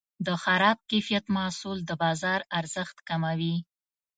[0.25, 3.55] د خراب کیفیت محصول د بازار ارزښت کموي.